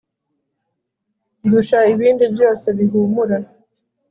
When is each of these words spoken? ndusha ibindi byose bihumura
ndusha 1.45 1.79
ibindi 1.93 2.23
byose 2.33 2.65
bihumura 2.77 3.37